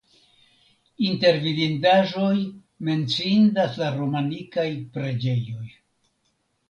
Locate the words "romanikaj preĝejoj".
4.01-5.67